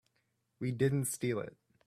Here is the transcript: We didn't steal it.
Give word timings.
We 0.59 0.71
didn't 0.71 1.05
steal 1.05 1.39
it. 1.41 1.55